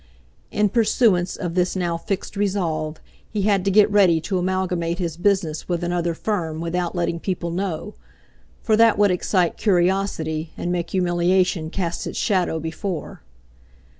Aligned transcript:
In 0.49 0.69
pursuance 0.69 1.35
of 1.35 1.53
this 1.53 1.75
now 1.75 1.95
fixed 1.95 2.35
resolve, 2.35 2.99
he 3.29 3.43
had 3.43 3.63
to 3.65 3.69
get 3.69 3.87
ready 3.91 4.19
to 4.21 4.39
amalgamate 4.39 4.97
his 4.97 5.15
business 5.15 5.69
with 5.69 5.83
another 5.83 6.15
firm 6.15 6.59
without 6.59 6.95
letting 6.95 7.19
people 7.19 7.51
know, 7.51 7.93
for 8.63 8.75
that 8.75 8.97
would 8.97 9.11
excite 9.11 9.57
curiosity 9.57 10.53
and 10.57 10.71
make 10.71 10.89
humiliation 10.89 11.69
cast 11.69 12.07
its 12.07 12.17
shadow 12.17 12.59
before. 12.59 13.21